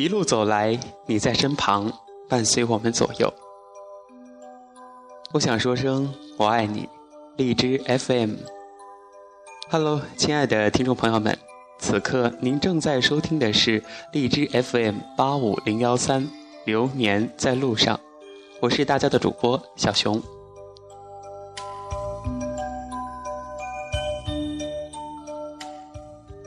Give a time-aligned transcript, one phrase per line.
[0.00, 1.92] 一路走来，你在身旁，
[2.26, 3.30] 伴随我们左右。
[5.32, 6.88] 我想说声我爱你，
[7.36, 8.36] 荔枝 FM。
[9.68, 11.36] Hello，亲爱的听众朋友们，
[11.78, 16.26] 此刻您正在收听的是荔枝 FM 八五零幺三，
[16.64, 18.00] 流年在路上，
[18.62, 20.18] 我是大家的主播小熊。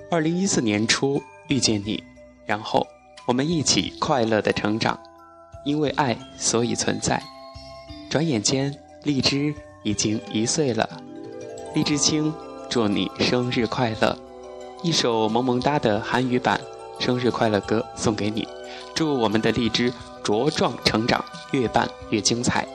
[0.09, 2.03] 二零一四年初遇见你，
[2.47, 2.83] 然后。
[3.25, 4.99] 我们一起快乐的成长，
[5.63, 7.21] 因为爱，所以存在。
[8.09, 10.89] 转眼间，荔枝已经一岁了。
[11.73, 12.33] 荔枝青，
[12.69, 14.17] 祝你生日快乐！
[14.81, 16.59] 一首萌萌哒的韩语版
[16.99, 18.45] 生日快乐歌送给你，
[18.93, 22.67] 祝我们的荔枝茁壮成长，越办越精彩。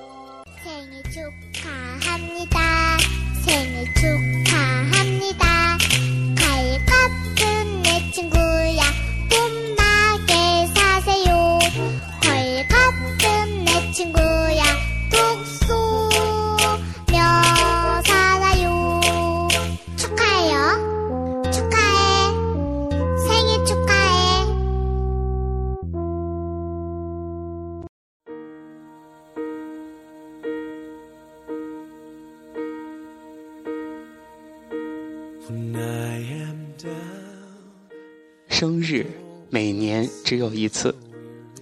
[38.49, 39.07] 生日
[39.51, 40.95] 每年只有一次，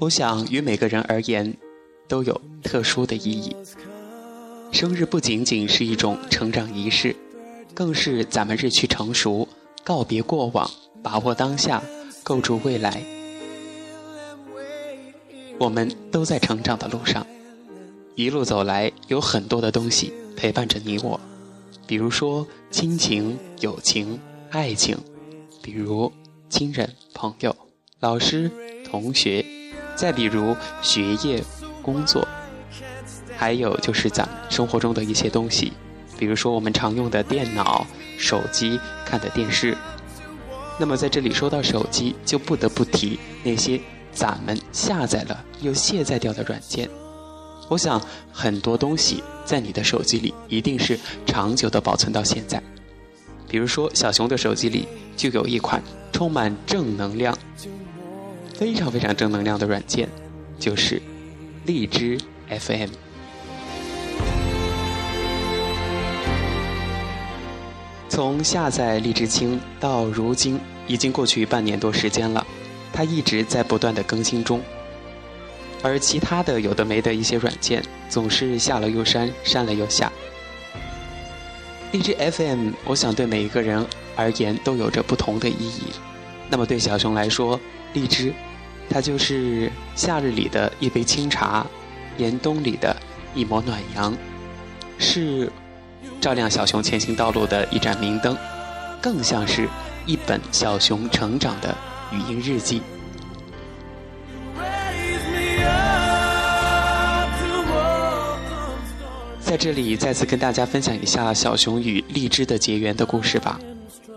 [0.00, 1.54] 我想与每个人而言
[2.08, 3.54] 都有特殊的意义。
[4.72, 7.14] 生日不仅仅是一种成长仪式，
[7.74, 9.46] 更是咱们日趋成熟、
[9.84, 10.70] 告别过往、
[11.02, 11.82] 把握当下、
[12.22, 13.02] 构筑未来。
[15.58, 17.26] 我们都在成长的路上，
[18.14, 21.20] 一路走来，有很多的东西陪伴着你我，
[21.86, 24.18] 比如说亲情、友情、
[24.50, 24.98] 爱情，
[25.62, 26.12] 比如。
[26.48, 27.54] 亲人、朋友、
[27.98, 28.48] 老师、
[28.88, 29.44] 同学，
[29.96, 31.42] 再比如学业、
[31.82, 32.26] 工作，
[33.36, 35.72] 还有就是咱生活中的一些东西，
[36.16, 37.84] 比如说我们常用的电脑、
[38.16, 39.76] 手机、看的电视。
[40.78, 43.78] 那么在这里说到手机，就不得不提那些
[44.12, 46.88] 咱们下载了又卸载掉的软件。
[47.68, 48.00] 我想
[48.32, 50.96] 很多东西在你的手机里一定是
[51.26, 52.62] 长久的保存到现在。
[53.48, 54.86] 比如说小熊的手机里
[55.16, 55.82] 就有一款。
[56.12, 57.36] 充满正能量、
[58.54, 60.08] 非常非常正能量的软件，
[60.58, 61.02] 就是
[61.66, 62.18] 荔枝
[62.48, 62.88] FM。
[68.08, 72.46] 从下载荔枝青到如今，已经过去半年多时间了，
[72.94, 74.62] 它一直在不断的更新中。
[75.82, 80.10] 而其他的有的没的一些软件，总是下了又删，删了又下。
[81.92, 83.86] 荔枝 FM，我想对每一个人
[84.16, 85.84] 而言都有着不同的意义。
[86.50, 87.58] 那么对小熊来说，
[87.94, 88.32] 荔枝，
[88.90, 91.66] 它就是夏日里的一杯清茶，
[92.18, 92.94] 严冬里的
[93.34, 94.14] 一抹暖阳，
[94.98, 95.50] 是
[96.20, 98.36] 照亮小熊前行道路的一盏明灯，
[99.00, 99.68] 更像是
[100.04, 101.74] 一本小熊成长的
[102.12, 102.82] 语音日记。
[109.46, 113.58] 在这里再次跟大家分享一下小熊与荔枝的结缘的故事吧。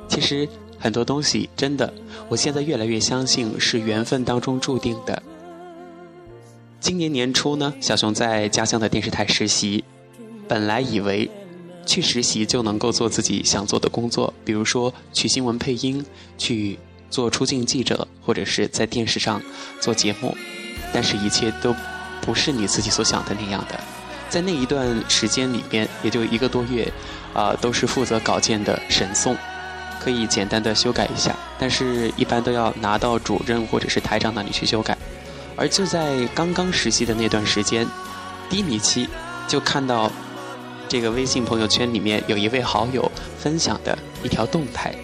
[0.09, 0.49] 其实。
[0.81, 1.93] 很多东西真的，
[2.29, 5.21] 我现在越来越相信是缘分当中注定的。
[6.79, 9.83] 今年年初呢，小熊在家乡的电视台实习，
[10.47, 11.29] 本来以为
[11.85, 16.05] 去实习就能够做自己想做的工作，比如说去新闻配音、
[16.37, 16.79] 去
[17.09, 19.41] 做出镜记者，或者是在电视上
[19.81, 20.33] 做节目，
[20.93, 21.75] 但是一切都
[22.21, 23.77] 不是你自己所想的那样的。
[24.29, 26.91] 在那一段时间里边，也就一个多月，
[27.33, 29.35] 啊，都是负责稿件的审送。
[29.99, 34.97] 可以简单的修改一下，但是一般都要拿到主任或者是台长那里去修改。
[35.57, 37.85] 而就在刚刚实习的那段时间，
[38.49, 39.09] 低迷期，
[39.45, 40.09] 就看到
[40.87, 44.95] 这个微信朋友圈里面有一位好友分享的一条动态，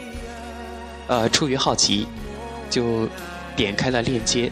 [1.07, 2.07] 呃，出于好奇，
[2.69, 3.05] 就
[3.53, 4.49] 点开了链接。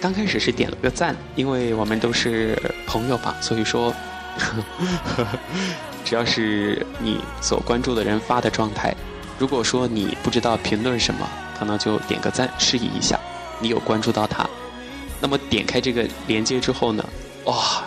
[0.00, 2.56] 刚开始是点了个赞，因为我们都是
[2.86, 3.90] 朋友吧，所以说，
[4.38, 4.62] 呵
[5.16, 5.26] 呵
[6.04, 8.94] 只要是你所关注的人发的状态。
[9.38, 11.28] 如果说你不知道评论什么，
[11.58, 13.18] 可能就点个赞，示意一下
[13.60, 14.48] 你有关注到他。
[15.20, 17.04] 那么点开这个连接之后呢，
[17.44, 17.82] 哇，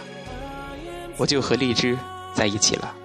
[1.16, 1.98] 我就和荔枝
[2.34, 2.96] 在一起了。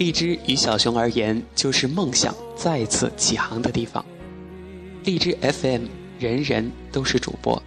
[0.00, 4.02] 荔枝与小熊而言，就是梦想再次起航的地方。
[5.04, 5.84] 荔枝 FM，
[6.18, 7.62] 人人都是主播。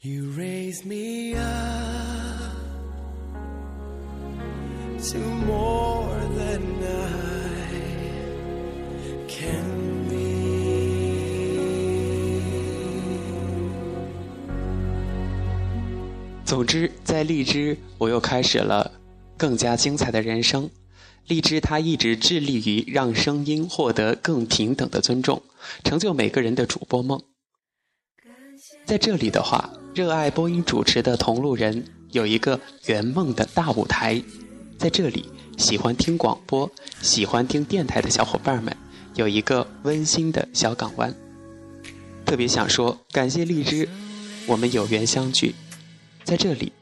[0.00, 2.52] You raise me up
[5.10, 5.99] to more
[16.50, 18.90] 总之，在荔枝，我又开始了
[19.36, 20.68] 更加精彩的人生。
[21.28, 25.40] 荔枝它一直致力于让声音获得更平等的尊重，
[25.84, 27.22] 成就每个人的主播梦。
[28.84, 34.20] 在这里的话，热爱播音主持的同路人有一个圆梦的大舞台。
[34.76, 35.26] 在这里，
[35.56, 36.68] 喜欢听广播、
[37.00, 38.76] 喜欢听电台的小伙伴们
[39.14, 41.14] 有一个温馨的小港湾。
[42.26, 43.88] 特别想说，感谢荔枝，
[44.48, 45.54] 我们有缘相聚。
[46.24, 46.72] 在这里，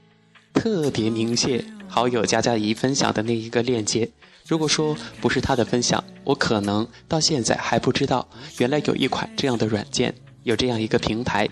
[0.53, 4.09] 特别鸣谢好友佳佳怡分享的那一个链接。
[4.47, 11.49] 如果说不是她的分享，我可能到现在还不知道，原来有一款这样的软件，有这样一个平台。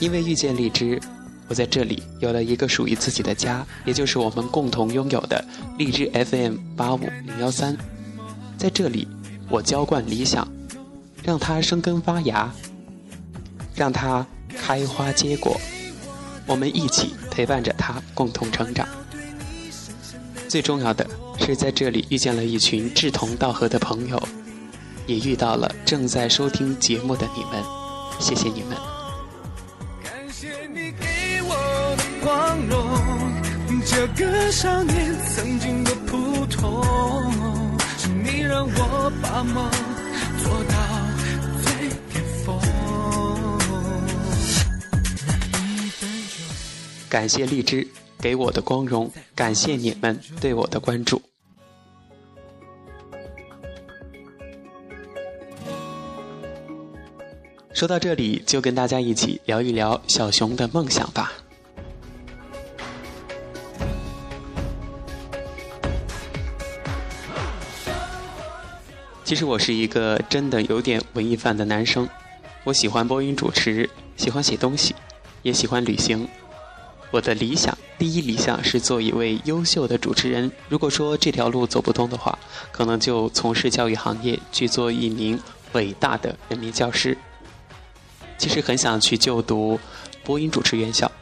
[0.00, 1.00] 因为遇见荔枝，
[1.48, 5.44] 我在这里有了一个属于自己的家，也就是我们共同拥有的
[5.78, 7.76] 荔枝 FM 八五零幺三。
[8.56, 9.06] 在这里，
[9.48, 10.46] 我浇灌理想，
[11.22, 12.52] 让它生根发芽，
[13.74, 14.26] 让它
[14.56, 15.60] 开花结果。
[16.52, 18.86] 我们一起陪伴着他共同成长。
[20.50, 21.08] 最重要的
[21.38, 24.22] 是在这里遇见了一群志同道合的朋友，
[25.06, 27.64] 也遇到了正在收听节目的你们，
[28.20, 28.76] 谢谢你们。
[30.04, 33.00] 感谢你给我的光荣，
[33.86, 36.84] 这个少年曾经的普通，
[37.96, 39.70] 是你让我把梦
[40.44, 41.01] 做到。
[47.12, 47.86] 感谢荔枝
[48.18, 51.20] 给我的光荣，感谢你们对我的关注。
[57.74, 61.30] 说到这里，就跟大家一起聊一聊小熊的梦想吧。
[69.22, 72.08] 其实我是一个真的有点文艺范的男生，
[72.64, 74.94] 我喜欢播音主持，喜欢写东西，
[75.42, 76.26] 也喜欢旅行。
[77.12, 80.50] 我的理想，第一理想是做一位优秀的主持人。
[80.70, 82.38] 如果说这条路走不通的话，
[82.72, 85.38] 可能就从事教育行业，去做一名
[85.72, 87.16] 伟大的人民教师。
[88.38, 89.78] 其实很想去就读
[90.24, 91.12] 播音主持院校，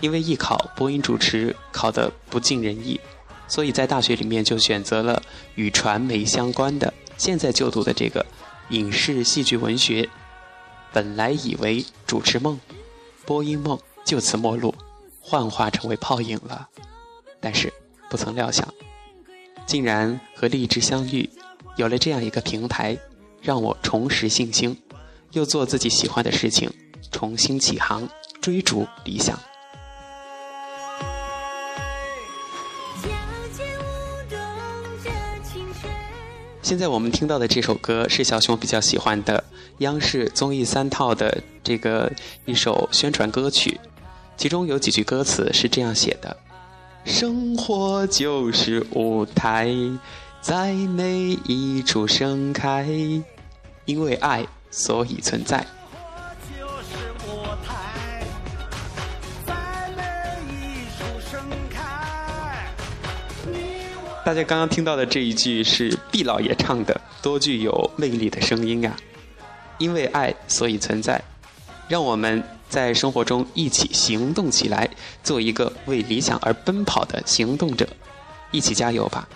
[0.00, 3.00] 因为艺考播音主持考得不尽人意，
[3.48, 5.20] 所以在大学里面就选择了
[5.56, 8.24] 与传媒相关的，现在就读的这个
[8.68, 10.08] 影视戏剧文学。
[10.92, 12.60] 本来以为主持梦、
[13.26, 14.72] 播音梦就此陌路。
[15.26, 16.68] 幻化成为泡影了，
[17.40, 17.72] 但是
[18.10, 18.68] 不曾料想，
[19.64, 21.28] 竟然和荔枝相遇，
[21.76, 22.98] 有了这样一个平台，
[23.40, 24.78] 让我重拾信心，
[25.32, 26.70] 又做自己喜欢的事情，
[27.10, 28.06] 重新起航，
[28.42, 29.38] 追逐理想。
[36.60, 39.42] 现在我们听到的这首歌是小熊比较喜欢的
[39.78, 42.12] 央视综艺三套的这个
[42.44, 43.80] 一首宣传歌曲。
[44.36, 46.36] 其中有几句歌词是这样写的
[47.06, 49.74] ：“生活就是舞台，
[50.40, 52.86] 在每一处盛开，
[53.86, 55.64] 因为爱所以存在。”
[64.24, 68.96] 大家刚刚听到的这一句是毕老爷唱的，多具有魅力的声音啊！
[69.78, 71.22] 因为爱所以存在，
[71.88, 72.42] 让我们。
[72.74, 74.90] 在生活中一起行动起来，
[75.22, 77.88] 做一个为理想而奔跑的行动者，
[78.50, 79.28] 一起加油吧！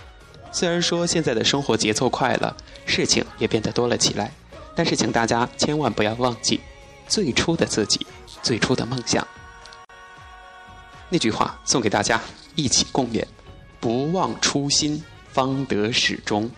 [0.51, 4.33] 虽然说现在的生活节奏快了，事情也变得多了起来，
[4.75, 6.59] 但是请大家千万不要忘记
[7.07, 8.05] 最初的自己，
[8.43, 9.25] 最初的梦想。
[11.09, 12.21] 那句话送给大家，
[12.57, 13.25] 一起共勉：
[13.79, 15.01] 不忘初心，
[15.33, 16.51] 方得始终。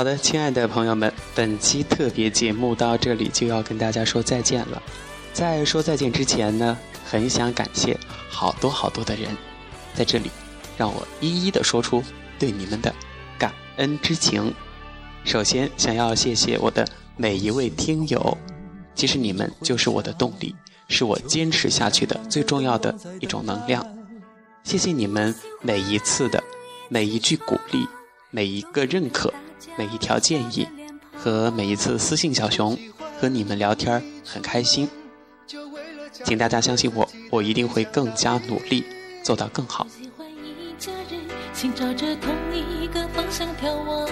[0.00, 4.82] 好的，亲爱的朋友们，本期特别节目到这里就要跟大家说再见了。
[5.34, 7.94] 在说再见之前呢，很想感谢
[8.30, 9.36] 好多好多的人，
[9.92, 10.30] 在这里，
[10.78, 12.02] 让我一一的说出
[12.38, 12.90] 对你们的
[13.38, 14.54] 感恩之情。
[15.22, 16.88] 首先，想要谢谢我的
[17.18, 18.38] 每一位听友，
[18.94, 20.56] 其实你们就是我的动力，
[20.88, 23.86] 是我坚持下去的最重要的一种能量。
[24.64, 26.42] 谢谢你们每一次的
[26.88, 27.86] 每一句鼓励，
[28.30, 29.30] 每一个认可。
[29.76, 30.66] 每一条建议
[31.16, 32.78] 和每一次私信小熊
[33.20, 34.88] 和你们聊天很开心，
[36.24, 38.84] 请大家相信我，我一定会更加努力
[39.22, 39.86] 做到更好。
[41.52, 44.08] 请朝着同一个方向眺望。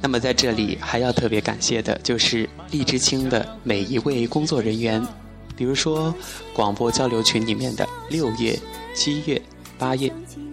[0.00, 5.06] 那么在这里还要特别感谢的就是荔枝青的每一位工作人员，
[5.54, 6.14] 比如说
[6.54, 8.58] 广播交流群里面的六月、
[8.94, 9.40] 七月、
[9.78, 10.12] 八月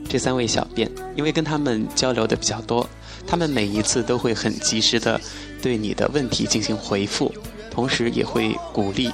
[0.10, 2.88] 这三位小编，因为跟他们交流的比较多，
[3.25, 5.20] 他们每一次都会很及时的
[5.62, 7.32] 对你的问题进行回复，
[7.70, 9.12] 同时也会鼓励。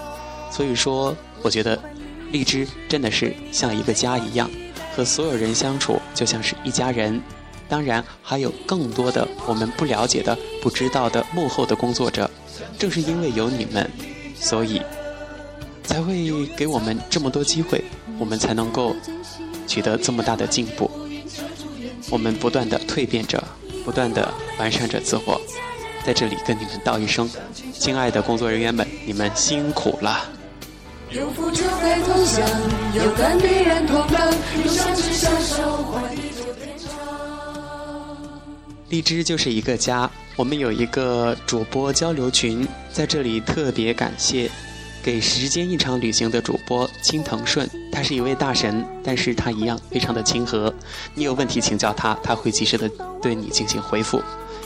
[0.51, 1.79] 所以说，我觉得
[2.31, 4.49] 荔枝真的是像一个家一样，
[4.95, 7.21] 和所有人相处就像是一家人。
[7.69, 12.31] 当然，还有更多的我们不了解的、不知道的幕后的工作者。
[12.79, 13.91] 正是因为有你们，
[14.39, 14.81] 所以
[15.83, 17.83] 才会给我们这么多机会，
[18.17, 18.95] 我们才能够
[19.67, 20.89] 取得这么大的进步。
[22.09, 23.43] 我们不断的蜕变着，
[23.83, 25.39] 不断的完善着自我。
[26.05, 27.29] 在这里跟你们道一声，
[27.73, 30.23] 亲爱的工作人员们，你们辛苦了。
[31.11, 32.49] 有福就该同享，
[32.93, 34.33] 有甘必然同当，
[34.63, 35.85] 有相知相守，
[36.63, 36.89] 天长。
[38.89, 44.49] 荔枝就是一个家，我们有一个主播交流群，在这里特别感谢
[45.07, 50.73] 给时间一场旅行的主播青藤顺，他是一位大神，但是他一样非常的亲和，
[51.15, 54.21] 你有问题请教他，他会及时的对你进行回复。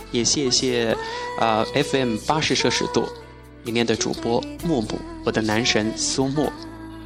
[0.10, 0.98] 也谢谢，
[1.40, 3.08] 呃，FM 八十摄氏度
[3.66, 6.52] 里面的主播木木，我的男神苏木。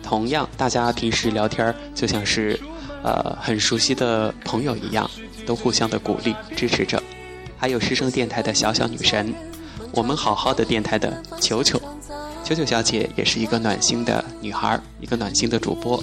[0.02, 2.58] 同样，大家平时聊天就像是，
[3.04, 5.12] 呃，很熟悉的朋友一样，
[5.46, 7.04] 都互相的鼓励支持着。
[7.58, 9.36] 还有师生电台的小小女神，
[9.92, 11.78] 我们好好的电台的球球，
[12.46, 16.02] 九九小姐也是一个暖心的女孩，一个暖心的主播。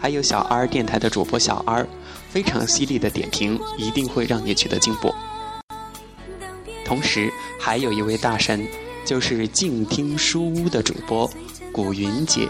[0.00, 1.86] 还有小 R 电台的主播小 R，
[2.30, 5.14] 非常犀利的点评，一定会让你取得进步。
[6.86, 8.66] 同时，还有一位大神，
[9.04, 11.30] 就是静听书屋的主播
[11.70, 12.48] 古云姐，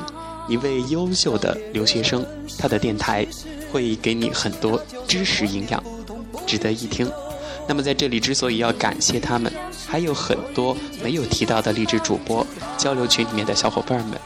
[0.48, 2.24] 一位优秀的留学生。
[2.56, 3.26] 她的电台
[3.72, 5.82] 会给你很多知识营养，
[6.46, 7.10] 值得一听。
[7.66, 9.52] 那么在这里，之所以要感谢他们，
[9.94, 12.44] 还有很多没有提到的励志主播
[12.76, 14.18] 交流群里面的小伙伴们。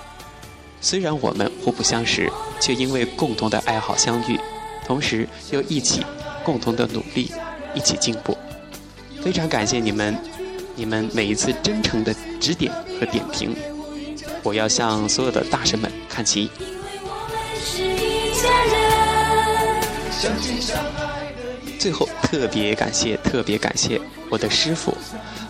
[0.81, 4.41] 虽然我们互不相识，却因为共同的爱好相遇，
[4.87, 6.07] 同时又一起
[6.43, 7.31] 共同的努力，
[7.75, 8.35] 一起进步。
[9.23, 10.17] 非常感谢你们，
[10.75, 13.55] 你们每一次真诚的指点和点评，
[14.43, 16.51] 我要向所有的大神们看齐。
[21.79, 24.97] 最后特别感谢，特别感谢我的师傅。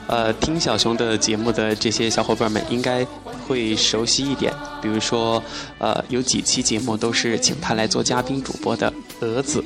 [0.09, 3.07] 呃，听小熊的节目的这些小伙伴们应该
[3.47, 5.43] 会熟悉一点，比如说，
[5.79, 9.63] 呃，有几期节目都是请他来做嘉宾主播的蛾子。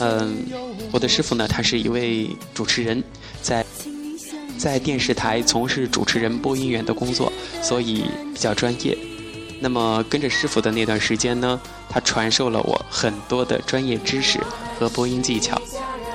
[0.00, 0.36] 嗯，
[0.90, 3.02] 我的师傅呢，他是一位主持人。
[3.42, 3.64] 在
[4.58, 8.96] 在电视台从事主持人、播音员的工作，所以比较专业。
[9.60, 11.58] 那么跟着师傅的那段时间呢，
[11.88, 14.38] 他传授了我很多的专业知识
[14.78, 15.60] 和播音技巧。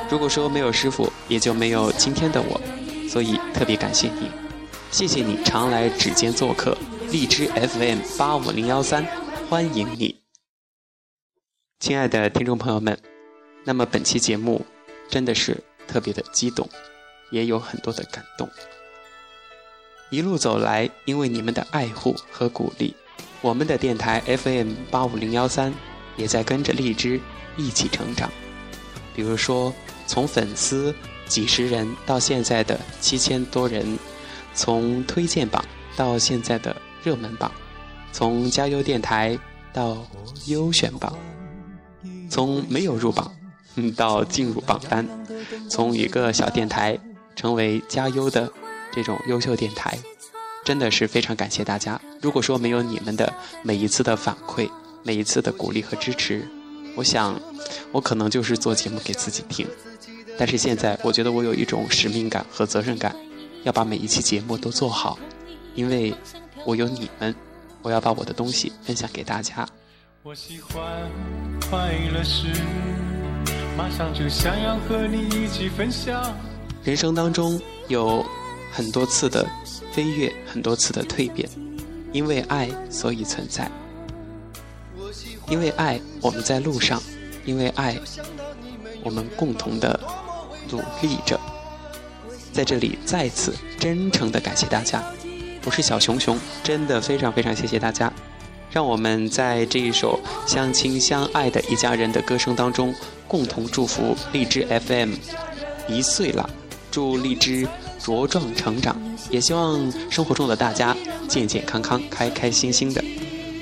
[0.09, 2.61] 如果说没有师傅，也就没有今天的我，
[3.15, 4.29] 所以特别感谢你，
[4.91, 6.77] 谢谢你常来指尖做客，
[7.09, 9.07] 荔枝 FM 八五零幺三，
[9.49, 10.19] 欢迎你，
[11.79, 12.99] 亲爱的听众朋友们。
[13.63, 14.65] 那么本期节目
[15.07, 16.67] 真的是特别的激动。
[17.31, 18.49] 也有很多的感动。
[20.09, 22.93] 一路走来，因为你们的爱护和鼓励，
[23.39, 25.73] 我们的电台 FM 八五零幺三
[26.17, 27.21] 也在跟着荔枝
[27.55, 28.29] 一起成长。
[29.15, 29.73] 比如说，
[30.05, 30.93] 从粉丝
[31.27, 33.97] 几十人到现在的七千多人，
[34.53, 35.63] 从推荐榜
[35.95, 37.51] 到现在的热门榜，
[38.11, 39.37] 从加油电台
[39.73, 39.97] 到
[40.47, 41.17] 优选榜，
[42.29, 43.33] 从没有入榜
[43.95, 45.07] 到进入榜单，
[45.69, 46.99] 从一个小电台。
[47.37, 48.49] 成为加优的
[48.93, 49.99] 这种优秀电台，
[50.63, 51.99] 真的是非常感谢大家。
[52.21, 53.31] 如果说没有你们的
[53.61, 54.69] 每一次的反馈、
[55.03, 56.47] 每一次的鼓励和支持，
[56.95, 57.39] 我想
[57.91, 59.67] 我可能就是做节目给自己听。
[60.37, 63.15] 但是现在，我觉得我有一种使命感和责任感，
[63.63, 65.17] 要把每一期节目都做好，
[65.75, 66.13] 因为
[66.65, 67.33] 我有你们，
[67.81, 69.65] 我要把我的东西分享给大家。
[70.23, 71.09] 我喜欢
[71.69, 72.47] 快乐时，
[73.77, 76.33] 马上就想要和你一起分享。
[76.83, 78.25] 人生当中有
[78.71, 79.47] 很多次的
[79.93, 81.47] 飞跃，很多次的蜕变，
[82.11, 83.71] 因为爱，所以存在；
[85.47, 86.99] 因为爱，我们在路上；
[87.45, 87.95] 因为爱，
[89.03, 89.99] 我们共同的
[90.71, 91.39] 努力着。
[92.51, 95.03] 在这里，再次真诚的感谢大家。
[95.65, 98.11] 我是小熊熊，真的非常非常谢谢大家。
[98.71, 102.93] 让我们在这一首相亲相爱的一家人的歌声当中，
[103.27, 105.13] 共同祝福荔枝 FM
[105.87, 106.49] 一岁了。
[106.91, 107.67] 祝荔枝
[108.01, 108.95] 茁壮成长，
[109.29, 110.95] 也希望生活中的大家
[111.27, 113.03] 健健康康、开开心心的。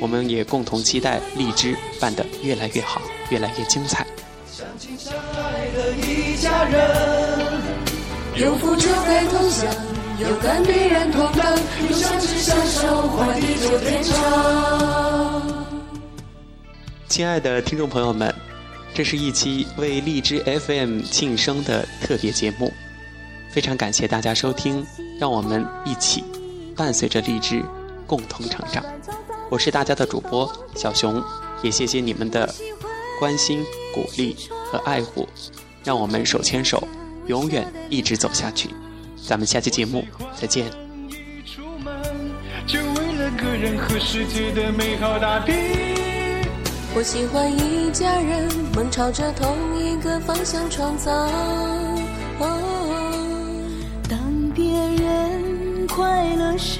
[0.03, 4.05] 我们也共同期待荔枝办得越来越好，越来越精彩。
[4.51, 7.39] 相亲相爱的一家人，
[8.35, 9.73] 有福就该同享，
[10.19, 11.57] 有难必然同当，
[11.89, 15.65] 有相知相守，换地久天长。
[17.07, 18.35] 亲爱的听众朋友们，
[18.93, 22.73] 这是一期为荔枝 FM 庆生的特别节目，
[23.53, 24.85] 非常感谢大家收听，
[25.17, 26.21] 让我们一起
[26.75, 27.63] 伴随着荔枝
[28.05, 28.83] 共同成长。
[29.53, 31.23] 我是大家的主播小熊，
[31.61, 32.51] 也谢谢你们的
[33.19, 35.29] 关心、鼓励和爱护，
[35.83, 36.81] 让我们手牵手，
[37.27, 38.71] 永远一直走下去。
[39.27, 40.03] 咱们下期节目
[40.35, 40.65] 再见。
[46.95, 51.29] 我喜欢一家人，梦朝着同一个方向创造。
[54.09, 54.19] 当
[54.55, 56.79] 别人快乐时，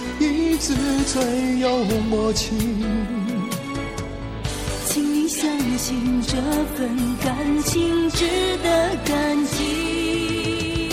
[0.21, 0.75] 一直
[1.05, 2.55] 最有默契。
[4.85, 6.37] 请你相信这
[6.75, 6.89] 份
[7.23, 8.25] 感情值
[8.63, 10.89] 得感激。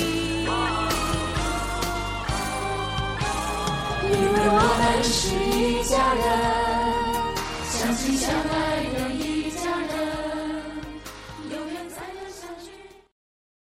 [4.05, 6.69] 因为我们是一家人。
[7.71, 8.68] 相亲相爱